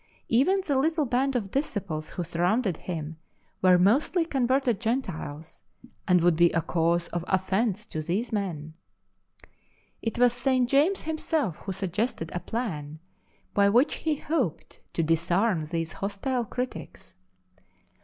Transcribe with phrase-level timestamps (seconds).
[0.29, 3.17] Even the little band of disciples w'ho surrounded him
[3.61, 5.61] were mostly converted Gentiles,
[6.07, 8.73] and would be a cause of offence to these men.
[10.01, 10.67] It was St.
[10.67, 12.97] James himself who suggested a plan
[13.53, 17.15] by wdiich he hoped to disarm these hostile critics.